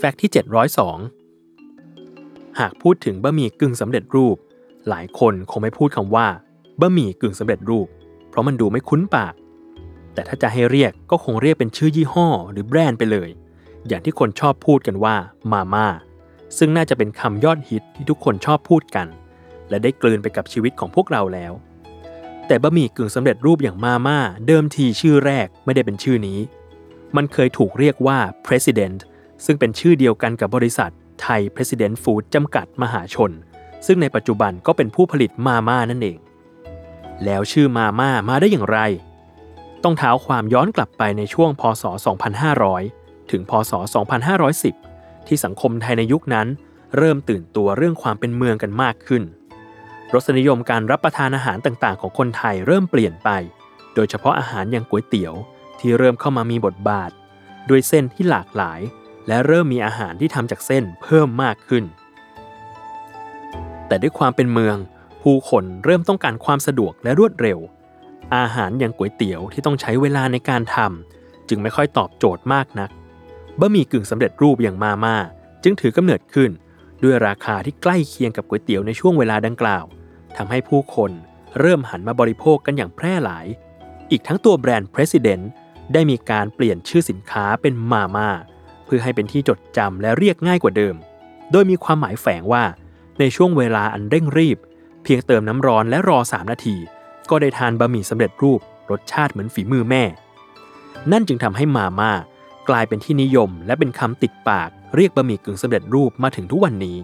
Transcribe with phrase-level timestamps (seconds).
[0.00, 0.30] แฟกต์ที่
[1.24, 4.36] 702 หากพูดถึงบะหมี่กึ่งสำเร็จรูป
[4.88, 6.26] หลายคนคงไม่พูดคำว่า
[6.80, 7.86] บะหมี่กึ่งสำเร็จรูป
[8.28, 9.34] เพราะมันดูไม่คุ้นปาก
[10.14, 13.30] แต่ถ้าจะให้เรียกก็คงเรียกเป็นชื่อยี่ห้อหรือแบรนด์ไปเลย
[13.88, 15.14] อย่างที่คนชอบพูดกันว่า
[15.52, 15.86] มาม่า
[16.58, 19.06] ซึ่งน่าจะเป็นคำยอดฮิตที่ทุกคนชอบพูดกัน
[19.68, 21.52] และได้กลืนไปกับชีวิตของพวกเราแล้ว
[22.46, 26.38] แต่บะหมี่กึ่งสำเร็จรูปอย่างมาม่าเดิมทีชื่อแรกไม่ได้เป็นชื่อนี้
[27.16, 28.98] มันเคยถูกเรียกว่า President
[29.44, 30.90] ซึ่งเป็นชื่อเดียวกันกับบริษัท
[31.22, 33.30] ไทย President Food จำกัดมหาชน
[33.86, 36.18] ซึ่งในปัจจุบันก็เป็นผู้ผลิตมาม่านั่นเอง
[37.24, 38.78] แล้วชื่อมาม่ามาได้อย่างไร
[39.82, 41.84] ต้องเท้าความย้อนกลับไปในช่วงพศ
[42.56, 43.72] 2500 ถึงพศ
[44.50, 46.46] 2510 ที่สังคมไทยในยุคนั้น
[46.96, 49.22] เริ่มตื่นตัวเรื่องความเป็นเมืองกันมากขึ้น
[50.14, 53.30] รสนิยมการรับประทานอาหารต่างๆ ของคนไทยเริ่มเปลี่ยนไป
[53.94, 55.34] โดยเฉพาะอาหารอย่างก๋วยเตี๋ยว
[55.78, 57.10] ที่เริ่มเข้ามามีบทบาท
[57.68, 58.80] ด้วยเส้นที่หลากหลาย
[59.28, 61.84] และเริ่มมีอาหารที่ทำจากเส้นเพิ่มมากขึ้น
[63.86, 64.76] แต่ด้วยความเป็นเมือง
[65.22, 67.58] ผู้คนเริ่มต้องการความสะดวกและรวดเร็ว
[68.36, 72.90] อาหารอย่างก๋วยเตี๋ยวที่ต้องใช้เวลาในการทำจึงไม่ค่อยตอบโจทย์มากนัก
[73.60, 75.16] บะหมี่กึ่งสำเร็จรูปอย่างมาม่า
[75.62, 76.50] จึงถือกำเนิดขึ้น
[77.02, 79.84] ด้วยราคาที่ใกล้เคียงกับก๋วยเตี๋ยวในช่วงเวลาดังกล่าว
[80.36, 81.10] ทำให้ผู้คน
[81.60, 83.46] เริ่มหันมาบริโภคกันอย่างแพร่หลาย
[84.10, 85.44] อีกทั้งตัวแบรนด์ President
[85.92, 88.30] ได้มีการเปลี่ยนชื่อสินค้าเป็นมาม่า
[88.88, 90.94] เพื่อให้เป็นที่จดจำและเรียกง่ายกว่าเดิม
[91.52, 92.64] โดยมีความหมายแฝงว่า
[93.18, 94.58] ในช่วงเวลาอันเร่งรีบ
[95.02, 96.76] เพียงเติมน้ำร้อนและรอ 3 นาที
[97.30, 100.04] ก็ได้ทานบะหมี่สำเร็จรูป รสชาติเหมือนฝีมือแม่
[101.12, 102.12] นั่นจึงทำให้มาม่า
[102.68, 106.96] กลายเป็นที่นิยม และเป็นคำติดปาก เรียกบะหมี่กึ่งสำเร็จรูปมาถึงทุกวันนี้